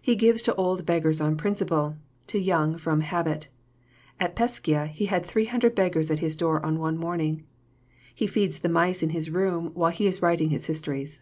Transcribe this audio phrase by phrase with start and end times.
[0.00, 3.46] He gives to old beggars on principle, to young from habit.
[4.18, 7.44] At Pescia he had 300 beggars at his door on one morning.
[8.12, 11.20] He feeds the mice in his room while he is writing his histories."